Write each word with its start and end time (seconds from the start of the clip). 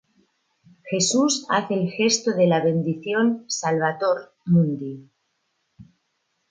Jesús 0.89 1.45
hace 1.51 1.75
el 1.75 1.91
gesto 1.91 2.31
de 2.31 2.47
la 2.47 2.59
bendición 2.63 3.45
Salvator 3.47 4.33
Mundi. 4.47 5.07